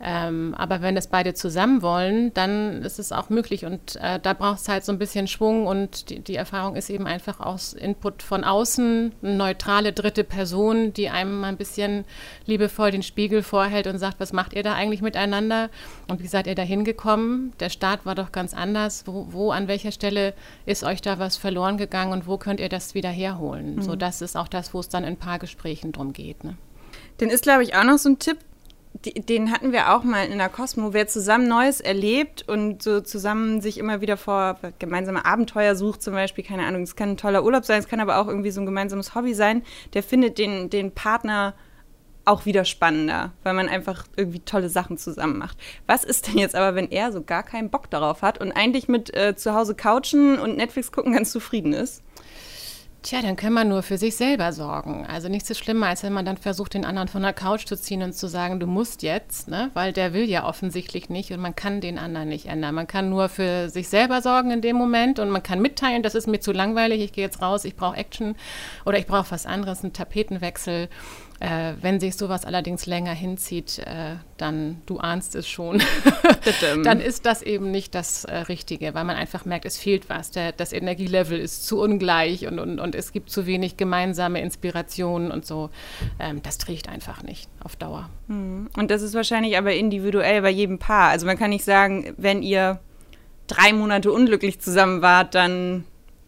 Ähm, 0.00 0.54
aber 0.56 0.80
wenn 0.80 0.96
es 0.96 1.08
beide 1.08 1.34
zusammen 1.34 1.82
wollen, 1.82 2.32
dann 2.34 2.82
ist 2.82 3.00
es 3.00 3.10
auch 3.10 3.30
möglich. 3.30 3.64
Und 3.64 3.96
äh, 3.96 4.20
da 4.20 4.32
braucht 4.32 4.60
es 4.60 4.68
halt 4.68 4.84
so 4.84 4.92
ein 4.92 4.98
bisschen 4.98 5.26
Schwung. 5.26 5.66
Und 5.66 6.10
die, 6.10 6.20
die, 6.20 6.36
Erfahrung 6.36 6.76
ist 6.76 6.88
eben 6.88 7.06
einfach 7.06 7.40
aus 7.40 7.72
Input 7.72 8.22
von 8.22 8.44
außen, 8.44 9.12
eine 9.22 9.34
neutrale 9.34 9.92
dritte 9.92 10.22
Person, 10.22 10.92
die 10.92 11.08
einem 11.08 11.40
mal 11.40 11.48
ein 11.48 11.56
bisschen 11.56 12.04
liebevoll 12.46 12.92
den 12.92 13.02
Spiegel 13.02 13.42
vorhält 13.42 13.88
und 13.88 13.98
sagt, 13.98 14.20
was 14.20 14.32
macht 14.32 14.52
ihr 14.52 14.62
da 14.62 14.74
eigentlich 14.74 15.02
miteinander? 15.02 15.68
Und 16.06 16.22
wie 16.22 16.28
seid 16.28 16.46
ihr 16.46 16.54
da 16.54 16.62
hingekommen? 16.62 17.52
Der 17.58 17.70
Start 17.70 18.06
war 18.06 18.14
doch 18.14 18.30
ganz 18.30 18.54
anders. 18.54 19.02
Wo, 19.06 19.26
wo, 19.30 19.50
an 19.50 19.66
welcher 19.66 19.90
Stelle 19.90 20.34
ist 20.64 20.84
euch 20.84 21.02
da 21.02 21.18
was 21.18 21.36
verloren 21.36 21.76
gegangen 21.76 22.12
und 22.12 22.28
wo 22.28 22.38
könnt 22.38 22.60
ihr 22.60 22.68
das 22.68 22.94
wieder 22.94 23.10
herholen? 23.10 23.76
Mhm. 23.76 23.82
So, 23.82 23.96
das 23.96 24.22
ist 24.22 24.36
auch 24.36 24.48
das, 24.48 24.72
wo 24.74 24.80
es 24.80 24.88
dann 24.88 25.02
in 25.02 25.16
Paargesprächen 25.16 25.90
drum 25.90 26.12
geht. 26.12 26.44
Ne? 26.44 26.56
Den 27.20 27.30
ist, 27.30 27.42
glaube 27.42 27.64
ich, 27.64 27.74
auch 27.74 27.84
noch 27.84 27.98
so 27.98 28.10
ein 28.10 28.20
Tipp, 28.20 28.38
den 29.04 29.52
hatten 29.52 29.72
wir 29.72 29.94
auch 29.94 30.02
mal 30.02 30.26
in 30.26 30.38
der 30.38 30.48
Cosmo. 30.48 30.92
Wer 30.92 31.06
zusammen 31.06 31.46
Neues 31.46 31.80
erlebt 31.80 32.48
und 32.48 32.82
so 32.82 33.00
zusammen 33.00 33.60
sich 33.60 33.78
immer 33.78 34.00
wieder 34.00 34.16
vor 34.16 34.58
gemeinsame 34.78 35.24
Abenteuer 35.24 35.76
sucht, 35.76 36.02
zum 36.02 36.14
Beispiel, 36.14 36.44
keine 36.44 36.66
Ahnung, 36.66 36.82
es 36.82 36.96
kann 36.96 37.10
ein 37.10 37.16
toller 37.16 37.44
Urlaub 37.44 37.64
sein, 37.64 37.78
es 37.78 37.88
kann 37.88 38.00
aber 38.00 38.18
auch 38.18 38.26
irgendwie 38.26 38.50
so 38.50 38.60
ein 38.60 38.66
gemeinsames 38.66 39.14
Hobby 39.14 39.34
sein, 39.34 39.62
der 39.94 40.02
findet 40.02 40.38
den, 40.38 40.70
den 40.70 40.92
Partner 40.92 41.54
auch 42.24 42.44
wieder 42.44 42.64
spannender, 42.64 43.32
weil 43.42 43.54
man 43.54 43.68
einfach 43.68 44.04
irgendwie 44.16 44.40
tolle 44.40 44.68
Sachen 44.68 44.98
zusammen 44.98 45.38
macht. 45.38 45.56
Was 45.86 46.04
ist 46.04 46.28
denn 46.28 46.36
jetzt 46.36 46.54
aber, 46.54 46.74
wenn 46.74 46.90
er 46.90 47.10
so 47.10 47.22
gar 47.22 47.42
keinen 47.42 47.70
Bock 47.70 47.88
darauf 47.90 48.22
hat 48.22 48.38
und 48.38 48.52
eigentlich 48.52 48.86
mit 48.86 49.16
äh, 49.16 49.34
zu 49.34 49.54
Hause 49.54 49.74
couchen 49.74 50.38
und 50.38 50.56
Netflix 50.56 50.92
gucken 50.92 51.14
ganz 51.14 51.30
zufrieden 51.30 51.72
ist? 51.72 52.02
Tja, 53.02 53.22
dann 53.22 53.36
kann 53.36 53.52
man 53.52 53.68
nur 53.68 53.84
für 53.84 53.96
sich 53.96 54.16
selber 54.16 54.52
sorgen. 54.52 55.06
Also 55.06 55.28
nichts 55.28 55.48
ist 55.50 55.58
schlimmer, 55.58 55.86
als 55.86 56.02
wenn 56.02 56.12
man 56.12 56.24
dann 56.24 56.36
versucht, 56.36 56.74
den 56.74 56.84
anderen 56.84 57.06
von 57.06 57.22
der 57.22 57.32
Couch 57.32 57.64
zu 57.64 57.76
ziehen 57.76 58.02
und 58.02 58.12
zu 58.12 58.26
sagen, 58.26 58.58
du 58.58 58.66
musst 58.66 59.04
jetzt, 59.04 59.46
ne? 59.46 59.70
weil 59.74 59.92
der 59.92 60.12
will 60.14 60.28
ja 60.28 60.44
offensichtlich 60.44 61.08
nicht 61.08 61.30
und 61.30 61.40
man 61.40 61.54
kann 61.54 61.80
den 61.80 61.96
anderen 61.96 62.28
nicht 62.28 62.46
ändern. 62.46 62.74
Man 62.74 62.88
kann 62.88 63.08
nur 63.08 63.28
für 63.28 63.68
sich 63.68 63.88
selber 63.88 64.20
sorgen 64.20 64.50
in 64.50 64.62
dem 64.62 64.74
Moment 64.74 65.20
und 65.20 65.30
man 65.30 65.44
kann 65.44 65.62
mitteilen, 65.62 66.02
das 66.02 66.16
ist 66.16 66.26
mir 66.26 66.40
zu 66.40 66.50
langweilig, 66.50 67.00
ich 67.00 67.12
gehe 67.12 67.24
jetzt 67.24 67.40
raus, 67.40 67.64
ich 67.64 67.76
brauche 67.76 67.96
Action 67.96 68.34
oder 68.84 68.98
ich 68.98 69.06
brauche 69.06 69.30
was 69.30 69.46
anderes, 69.46 69.84
einen 69.84 69.92
Tapetenwechsel. 69.92 70.88
Äh, 71.40 71.74
wenn 71.80 72.00
sich 72.00 72.16
sowas 72.16 72.44
allerdings 72.44 72.86
länger 72.86 73.12
hinzieht, 73.12 73.78
äh, 73.78 74.16
dann, 74.38 74.82
du 74.86 74.98
ahnst 74.98 75.36
es 75.36 75.46
schon, 75.46 75.80
dann 76.82 77.00
ist 77.00 77.26
das 77.26 77.42
eben 77.42 77.70
nicht 77.70 77.94
das 77.94 78.24
äh, 78.24 78.38
Richtige, 78.38 78.92
weil 78.94 79.04
man 79.04 79.14
einfach 79.14 79.44
merkt, 79.44 79.64
es 79.64 79.78
fehlt 79.78 80.08
was. 80.08 80.32
Der, 80.32 80.50
das 80.50 80.72
Energielevel 80.72 81.38
ist 81.38 81.64
zu 81.64 81.80
ungleich 81.80 82.48
und, 82.48 82.58
und, 82.58 82.80
und 82.80 82.87
es 82.94 83.12
gibt 83.12 83.30
zu 83.30 83.46
wenig 83.46 83.76
gemeinsame 83.76 84.40
Inspirationen 84.40 85.30
und 85.30 85.46
so. 85.46 85.70
Ähm, 86.18 86.42
das 86.42 86.58
trägt 86.58 86.88
einfach 86.88 87.22
nicht 87.22 87.48
auf 87.62 87.76
Dauer. 87.76 88.08
Hm. 88.28 88.68
Und 88.76 88.90
das 88.90 89.02
ist 89.02 89.14
wahrscheinlich 89.14 89.56
aber 89.56 89.74
individuell 89.74 90.42
bei 90.42 90.50
jedem 90.50 90.78
Paar. 90.78 91.10
Also 91.10 91.26
man 91.26 91.38
kann 91.38 91.50
nicht 91.50 91.64
sagen, 91.64 92.14
wenn 92.16 92.42
ihr 92.42 92.80
drei 93.46 93.72
Monate 93.72 94.12
unglücklich 94.12 94.60
zusammen 94.60 95.02
wart, 95.02 95.34
dann 95.34 95.84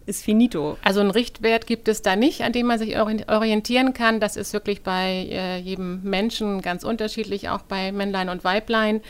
ist 0.06 0.24
finito. 0.24 0.76
Also 0.82 1.00
einen 1.00 1.10
Richtwert 1.10 1.66
gibt 1.66 1.88
es 1.88 2.02
da 2.02 2.16
nicht, 2.16 2.42
an 2.42 2.52
dem 2.52 2.66
man 2.66 2.78
sich 2.78 2.98
orientieren 2.98 3.92
kann. 3.92 4.20
Das 4.20 4.36
ist 4.36 4.52
wirklich 4.52 4.82
bei 4.82 5.28
äh, 5.30 5.58
jedem 5.58 6.02
Menschen 6.02 6.62
ganz 6.62 6.84
unterschiedlich, 6.84 7.48
auch 7.48 7.62
bei 7.62 7.92
Männlein 7.92 8.28
und 8.28 8.42
Weiblein. 8.42 9.00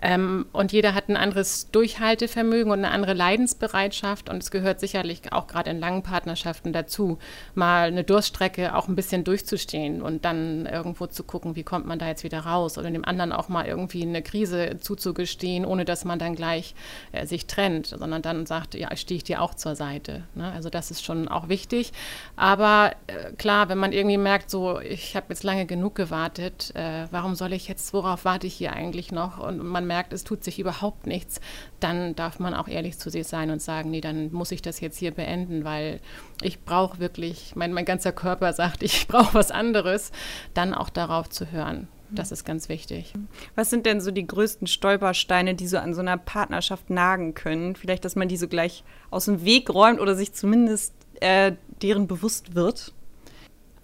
Ähm, 0.00 0.46
und 0.52 0.72
jeder 0.72 0.94
hat 0.94 1.08
ein 1.08 1.16
anderes 1.16 1.70
Durchhaltevermögen 1.70 2.70
und 2.70 2.78
eine 2.78 2.90
andere 2.90 3.14
Leidensbereitschaft. 3.14 4.28
Und 4.28 4.42
es 4.42 4.50
gehört 4.50 4.80
sicherlich 4.80 5.32
auch 5.32 5.46
gerade 5.46 5.70
in 5.70 5.80
langen 5.80 6.02
Partnerschaften 6.02 6.72
dazu, 6.72 7.18
mal 7.54 7.88
eine 7.88 8.04
Durststrecke 8.04 8.74
auch 8.74 8.88
ein 8.88 8.94
bisschen 8.94 9.24
durchzustehen 9.24 10.02
und 10.02 10.24
dann 10.24 10.66
irgendwo 10.66 11.06
zu 11.06 11.24
gucken, 11.24 11.56
wie 11.56 11.64
kommt 11.64 11.86
man 11.86 11.98
da 11.98 12.06
jetzt 12.06 12.24
wieder 12.24 12.40
raus 12.40 12.78
oder 12.78 12.90
dem 12.90 13.04
anderen 13.04 13.32
auch 13.32 13.48
mal 13.48 13.66
irgendwie 13.66 14.02
eine 14.02 14.22
Krise 14.22 14.76
zuzugestehen, 14.80 15.64
ohne 15.64 15.84
dass 15.84 16.04
man 16.04 16.18
dann 16.18 16.34
gleich 16.34 16.74
äh, 17.12 17.26
sich 17.26 17.46
trennt, 17.46 17.86
sondern 17.86 18.22
dann 18.22 18.46
sagt, 18.46 18.74
ja, 18.74 18.94
stehe 18.96 19.16
ich 19.16 19.24
dir 19.24 19.42
auch 19.42 19.54
zur 19.54 19.74
Seite. 19.74 20.22
Ne? 20.34 20.52
Also 20.52 20.70
das 20.70 20.90
ist 20.90 21.04
schon 21.04 21.26
auch 21.28 21.48
wichtig. 21.48 21.92
Aber 22.36 22.92
äh, 23.06 23.32
klar, 23.32 23.68
wenn 23.68 23.78
man 23.78 23.92
irgendwie 23.92 24.18
merkt, 24.18 24.50
so, 24.50 24.78
ich 24.80 25.16
habe 25.16 25.26
jetzt 25.30 25.42
lange 25.42 25.66
genug 25.66 25.94
gewartet, 25.94 26.72
äh, 26.74 27.06
warum 27.10 27.34
soll 27.34 27.52
ich 27.52 27.66
jetzt, 27.66 27.92
worauf 27.92 28.24
warte 28.24 28.46
ich 28.46 28.54
hier 28.54 28.72
eigentlich 28.72 29.10
noch? 29.10 29.38
Und 29.38 29.58
man 29.58 29.87
merkt, 29.88 30.12
es 30.12 30.22
tut 30.22 30.44
sich 30.44 30.60
überhaupt 30.60 31.08
nichts, 31.08 31.40
dann 31.80 32.14
darf 32.14 32.38
man 32.38 32.54
auch 32.54 32.68
ehrlich 32.68 32.98
zu 32.98 33.10
sich 33.10 33.26
sein 33.26 33.50
und 33.50 33.60
sagen, 33.60 33.90
nee, 33.90 34.00
dann 34.00 34.32
muss 34.32 34.52
ich 34.52 34.62
das 34.62 34.80
jetzt 34.80 34.98
hier 34.98 35.10
beenden, 35.10 35.64
weil 35.64 36.00
ich 36.42 36.64
brauche 36.64 37.00
wirklich, 37.00 37.56
mein, 37.56 37.72
mein 37.72 37.84
ganzer 37.84 38.12
Körper 38.12 38.52
sagt, 38.52 38.82
ich 38.84 39.08
brauche 39.08 39.34
was 39.34 39.50
anderes, 39.50 40.12
dann 40.54 40.72
auch 40.74 40.90
darauf 40.90 41.28
zu 41.28 41.50
hören. 41.50 41.88
Das 42.10 42.32
ist 42.32 42.44
ganz 42.44 42.68
wichtig. 42.70 43.12
Was 43.54 43.68
sind 43.68 43.84
denn 43.84 44.00
so 44.00 44.10
die 44.10 44.26
größten 44.26 44.66
Stolpersteine, 44.66 45.54
die 45.54 45.66
so 45.66 45.76
an 45.76 45.92
so 45.92 46.00
einer 46.00 46.16
Partnerschaft 46.16 46.88
nagen 46.88 47.34
können? 47.34 47.76
Vielleicht, 47.76 48.04
dass 48.04 48.16
man 48.16 48.28
die 48.28 48.38
so 48.38 48.48
gleich 48.48 48.82
aus 49.10 49.26
dem 49.26 49.44
Weg 49.44 49.68
räumt 49.68 50.00
oder 50.00 50.14
sich 50.14 50.32
zumindest 50.32 50.94
äh, 51.20 51.52
deren 51.82 52.06
bewusst 52.06 52.54
wird? 52.54 52.94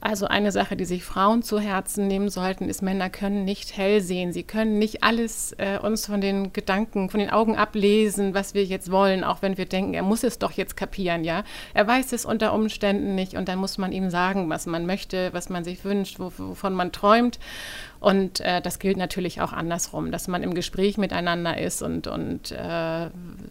Also 0.06 0.26
eine 0.26 0.52
Sache, 0.52 0.76
die 0.76 0.84
sich 0.84 1.02
Frauen 1.02 1.42
zu 1.42 1.58
Herzen 1.58 2.06
nehmen 2.06 2.28
sollten, 2.28 2.68
ist, 2.68 2.82
Männer 2.82 3.08
können 3.08 3.46
nicht 3.46 3.74
hell 3.74 4.02
sehen. 4.02 4.34
Sie 4.34 4.42
können 4.42 4.78
nicht 4.78 5.02
alles 5.02 5.52
äh, 5.56 5.78
uns 5.78 6.04
von 6.04 6.20
den 6.20 6.52
Gedanken, 6.52 7.08
von 7.08 7.20
den 7.20 7.30
Augen 7.30 7.56
ablesen, 7.56 8.34
was 8.34 8.52
wir 8.52 8.64
jetzt 8.66 8.90
wollen, 8.90 9.24
auch 9.24 9.40
wenn 9.40 9.56
wir 9.56 9.64
denken, 9.64 9.94
er 9.94 10.02
muss 10.02 10.22
es 10.22 10.38
doch 10.38 10.52
jetzt 10.52 10.76
kapieren, 10.76 11.24
ja. 11.24 11.42
Er 11.72 11.86
weiß 11.86 12.12
es 12.12 12.26
unter 12.26 12.52
Umständen 12.52 13.14
nicht 13.14 13.32
und 13.32 13.48
dann 13.48 13.58
muss 13.58 13.78
man 13.78 13.92
ihm 13.92 14.10
sagen, 14.10 14.50
was 14.50 14.66
man 14.66 14.84
möchte, 14.84 15.32
was 15.32 15.48
man 15.48 15.64
sich 15.64 15.86
wünscht, 15.86 16.18
wovon 16.18 16.74
man 16.74 16.92
träumt. 16.92 17.38
Und 18.04 18.40
äh, 18.40 18.60
das 18.60 18.80
gilt 18.80 18.98
natürlich 18.98 19.40
auch 19.40 19.54
andersrum, 19.54 20.12
dass 20.12 20.28
man 20.28 20.42
im 20.42 20.52
Gespräch 20.52 20.98
miteinander 20.98 21.56
ist 21.56 21.80
und, 21.80 22.06
und 22.06 22.52
äh, 22.52 23.08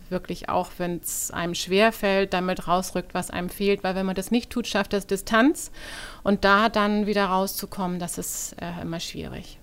wirklich 0.09 0.47
auch, 0.47 0.69
wenn 0.77 0.97
es 0.97 1.31
einem 1.31 1.55
schwerfällt, 1.55 2.33
damit 2.33 2.67
rausrückt, 2.67 3.15
was 3.15 3.31
einem 3.31 3.49
fehlt. 3.49 3.83
Weil 3.83 3.95
wenn 3.95 4.05
man 4.05 4.13
das 4.13 4.29
nicht 4.29 4.51
tut, 4.51 4.67
schafft 4.67 4.93
das 4.93 5.07
Distanz. 5.07 5.71
Und 6.21 6.45
da 6.45 6.69
dann 6.69 7.07
wieder 7.07 7.25
rauszukommen, 7.25 7.97
das 7.97 8.19
ist 8.19 8.55
äh, 8.61 8.83
immer 8.83 8.99
schwierig. 8.99 9.57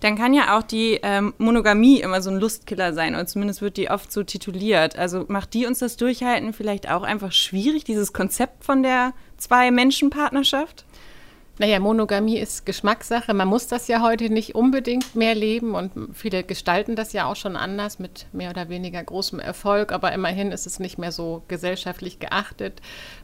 Dann 0.00 0.14
kann 0.14 0.34
ja 0.34 0.58
auch 0.58 0.62
die 0.62 1.00
ähm, 1.02 1.32
Monogamie 1.38 2.02
immer 2.02 2.20
so 2.20 2.28
ein 2.28 2.36
Lustkiller 2.36 2.92
sein, 2.92 3.14
oder 3.14 3.26
zumindest 3.26 3.62
wird 3.62 3.78
die 3.78 3.90
oft 3.90 4.12
so 4.12 4.22
tituliert. 4.22 4.98
Also 4.98 5.24
macht 5.28 5.54
die 5.54 5.64
uns 5.64 5.78
das 5.78 5.96
Durchhalten 5.96 6.52
vielleicht 6.52 6.90
auch 6.90 7.02
einfach 7.02 7.32
schwierig, 7.32 7.84
dieses 7.84 8.12
Konzept 8.12 8.62
von 8.62 8.82
der 8.82 9.14
Zwei-Menschen-Partnerschaft? 9.38 10.84
Naja, 11.58 11.78
Monogamie 11.78 12.38
ist 12.38 12.64
Geschmackssache. 12.64 13.34
Man 13.34 13.48
muss 13.48 13.66
das 13.66 13.86
ja 13.86 14.02
heute 14.02 14.30
nicht 14.30 14.54
unbedingt 14.54 15.14
mehr 15.14 15.34
leben 15.34 15.74
und 15.74 15.92
viele 16.14 16.42
gestalten 16.42 16.96
das 16.96 17.12
ja 17.12 17.26
auch 17.26 17.36
schon 17.36 17.56
anders 17.56 17.98
mit 17.98 18.26
mehr 18.32 18.50
oder 18.50 18.70
weniger 18.70 19.02
großem 19.04 19.40
Erfolg. 19.40 19.92
Aber 19.92 20.12
immerhin 20.12 20.52
ist 20.52 20.66
es 20.66 20.78
nicht 20.80 20.98
mehr 20.98 21.12
so 21.12 21.42
gesellschaftlich 21.48 22.18
geachtet, 22.18 22.80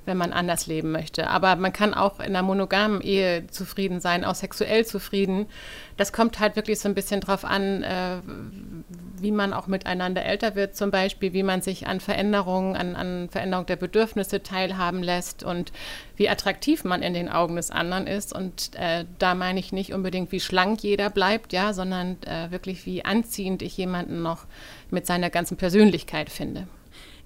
wenn 0.06 0.16
man 0.16 0.32
anders 0.32 0.66
leben 0.66 0.92
möchte. 0.92 1.28
Aber 1.28 1.56
man 1.56 1.72
kann 1.72 1.92
auch 1.92 2.20
in 2.20 2.26
einer 2.26 2.42
monogamen 2.42 3.00
Ehe 3.00 3.46
zufrieden 3.48 4.00
sein, 4.00 4.24
auch 4.24 4.34
sexuell 4.34 4.86
zufrieden. 4.86 5.46
Das 5.96 6.12
kommt 6.12 6.38
halt 6.38 6.56
wirklich 6.56 6.78
so 6.78 6.88
ein 6.88 6.94
bisschen 6.94 7.20
drauf 7.20 7.44
an, 7.44 7.82
äh, 7.82 8.18
wie 9.18 9.32
man 9.32 9.52
auch 9.52 9.66
miteinander 9.66 10.24
älter 10.24 10.54
wird, 10.54 10.76
zum 10.76 10.90
Beispiel, 10.90 11.32
wie 11.32 11.42
man 11.42 11.62
sich 11.62 11.86
an 11.86 12.00
Veränderungen, 12.00 12.76
an, 12.76 12.96
an 12.96 13.28
Veränderung 13.28 13.66
der 13.66 13.76
Bedürfnisse 13.76 14.42
teilhaben 14.42 15.02
lässt 15.02 15.42
und 15.42 15.72
wie 16.16 16.28
attraktiv 16.28 16.84
man 16.84 17.02
in 17.02 17.14
den 17.14 17.28
Augen 17.28 17.56
des 17.56 17.70
anderen 17.70 18.06
ist. 18.06 18.32
Und 18.32 18.74
äh, 18.76 19.04
da 19.18 19.34
meine 19.34 19.58
ich 19.58 19.72
nicht 19.72 19.92
unbedingt, 19.92 20.32
wie 20.32 20.40
schlank 20.40 20.82
jeder 20.82 21.10
bleibt, 21.10 21.52
ja, 21.52 21.72
sondern 21.72 22.16
äh, 22.26 22.50
wirklich, 22.50 22.86
wie 22.86 23.04
anziehend 23.04 23.62
ich 23.62 23.76
jemanden 23.76 24.22
noch 24.22 24.46
mit 24.90 25.06
seiner 25.06 25.30
ganzen 25.30 25.56
Persönlichkeit 25.56 26.30
finde. 26.30 26.68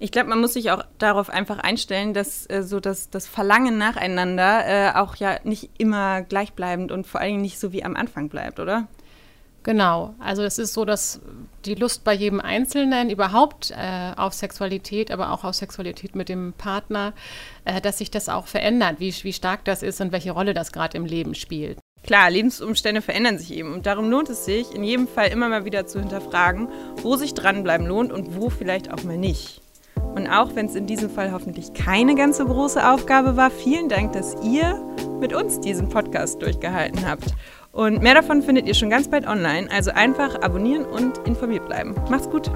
Ich 0.03 0.11
glaube, 0.11 0.29
man 0.29 0.41
muss 0.41 0.53
sich 0.53 0.71
auch 0.71 0.83
darauf 0.97 1.29
einfach 1.29 1.59
einstellen, 1.59 2.15
dass 2.15 2.49
äh, 2.49 2.63
so 2.63 2.79
das, 2.79 3.11
das 3.11 3.27
Verlangen 3.27 3.77
nacheinander 3.77 4.65
äh, 4.65 4.97
auch 4.97 5.15
ja 5.15 5.37
nicht 5.43 5.69
immer 5.77 6.23
gleichbleibend 6.23 6.91
und 6.91 7.05
vor 7.05 7.21
allen 7.21 7.33
Dingen 7.33 7.41
nicht 7.43 7.59
so 7.59 7.71
wie 7.71 7.83
am 7.83 7.95
Anfang 7.95 8.27
bleibt, 8.27 8.59
oder? 8.59 8.87
Genau, 9.61 10.15
also 10.17 10.41
es 10.41 10.57
ist 10.57 10.73
so, 10.73 10.85
dass 10.85 11.21
die 11.65 11.75
Lust 11.75 12.03
bei 12.03 12.15
jedem 12.15 12.41
Einzelnen 12.41 13.11
überhaupt 13.11 13.69
äh, 13.77 14.13
auf 14.17 14.33
Sexualität, 14.33 15.11
aber 15.11 15.31
auch 15.31 15.43
auf 15.43 15.53
Sexualität 15.53 16.15
mit 16.15 16.29
dem 16.29 16.53
Partner, 16.53 17.13
äh, 17.65 17.79
dass 17.79 17.99
sich 17.99 18.09
das 18.09 18.27
auch 18.27 18.47
verändert, 18.47 18.95
wie, 18.97 19.13
wie 19.21 19.33
stark 19.33 19.65
das 19.65 19.83
ist 19.83 20.01
und 20.01 20.11
welche 20.11 20.31
Rolle 20.31 20.55
das 20.55 20.71
gerade 20.71 20.97
im 20.97 21.05
Leben 21.05 21.35
spielt. 21.35 21.77
Klar, 22.03 22.31
Lebensumstände 22.31 23.03
verändern 23.03 23.37
sich 23.37 23.53
eben 23.53 23.71
und 23.71 23.85
darum 23.85 24.09
lohnt 24.09 24.29
es 24.29 24.45
sich, 24.45 24.73
in 24.73 24.83
jedem 24.83 25.07
Fall 25.07 25.27
immer 25.27 25.47
mal 25.47 25.63
wieder 25.63 25.85
zu 25.85 25.99
hinterfragen, 25.99 26.69
wo 27.03 27.17
sich 27.17 27.35
dranbleiben 27.35 27.85
lohnt 27.85 28.11
und 28.11 28.35
wo 28.35 28.49
vielleicht 28.49 28.91
auch 28.91 29.03
mal 29.03 29.19
nicht. 29.19 29.61
Und 30.15 30.27
auch 30.27 30.55
wenn 30.55 30.65
es 30.65 30.75
in 30.75 30.85
diesem 30.85 31.09
Fall 31.09 31.31
hoffentlich 31.31 31.73
keine 31.73 32.15
ganz 32.15 32.37
so 32.37 32.45
große 32.45 32.87
Aufgabe 32.87 33.37
war, 33.37 33.49
vielen 33.49 33.89
Dank, 33.89 34.13
dass 34.13 34.35
ihr 34.43 34.81
mit 35.19 35.33
uns 35.33 35.59
diesen 35.59 35.89
Podcast 35.89 36.41
durchgehalten 36.41 37.07
habt. 37.07 37.33
Und 37.71 38.01
mehr 38.01 38.15
davon 38.15 38.41
findet 38.41 38.67
ihr 38.67 38.73
schon 38.73 38.89
ganz 38.89 39.07
bald 39.07 39.27
online. 39.27 39.69
Also 39.71 39.91
einfach 39.91 40.41
abonnieren 40.41 40.85
und 40.85 41.19
informiert 41.25 41.65
bleiben. 41.67 41.95
Macht's 42.09 42.29
gut! 42.29 42.51